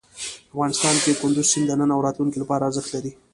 افغانستان 0.53 0.95
کې 1.03 1.11
کندز 1.21 1.45
سیند 1.51 1.65
د 1.69 1.71
نن 1.79 1.89
او 1.95 2.03
راتلونکي 2.07 2.37
لپاره 2.41 2.65
ارزښت 2.67 2.89
لري. 2.95 3.11